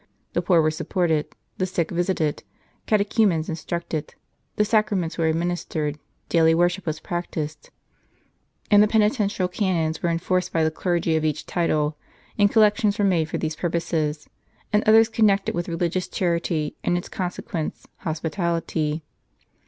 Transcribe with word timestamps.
The 0.33 0.41
poor 0.41 0.63
were 0.63 0.71
supported, 0.71 1.27
the 1.59 1.67
sick 1.67 1.89
IT® 1.89 1.95
visited, 1.95 2.41
catechumens 2.87 3.49
instructed; 3.49 4.15
the 4.55 4.65
Sacraments 4.65 5.15
were 5.19 5.31
admin 5.31 5.51
istered, 5.51 5.97
daily 6.27 6.55
worship 6.55 6.87
was 6.87 6.99
practised, 6.99 7.69
and 8.71 8.81
the 8.81 8.87
jDenitential 8.87 9.51
canons 9.51 10.01
were 10.01 10.09
enforced 10.09 10.51
by 10.51 10.63
the 10.63 10.71
clergy 10.71 11.15
of 11.17 11.23
each 11.23 11.45
title; 11.45 11.97
and 12.35 12.51
collec 12.51 12.77
tions 12.77 12.97
were 12.97 13.05
made 13.05 13.29
for 13.29 13.37
these 13.37 13.55
purposes, 13.55 14.27
and 14.73 14.81
others 14.87 15.07
connected 15.07 15.53
with 15.53 15.69
religious 15.69 16.07
charity, 16.07 16.75
and 16.83 16.97
its 16.97 17.07
consequence, 17.07 17.85
hospitality. 17.97 19.03